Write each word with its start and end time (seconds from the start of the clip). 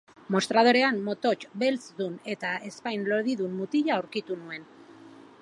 Mostradorean 0.35 0.95
motots 1.09 1.49
belzdun 1.63 2.15
eta 2.35 2.55
ezpain 2.71 3.07
lodidun 3.13 3.55
mutila 3.61 3.95
aurkitu 3.99 4.41
nuen. 4.43 4.67